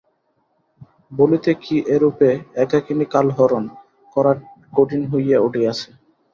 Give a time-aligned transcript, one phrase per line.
[1.11, 2.29] বলিতে কি এ রূপে
[2.63, 3.63] একাকিনী কালহরণ
[4.15, 4.33] করা
[4.73, 5.89] কঠিন হইয়া উঠিয়াছে।